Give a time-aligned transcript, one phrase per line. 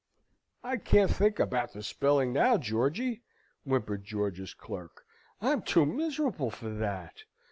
[0.63, 3.21] "I can't think about the spelling now, Georgy,"
[3.65, 5.05] whimpered George's clerk.
[5.39, 7.25] "I'm too miserable for that.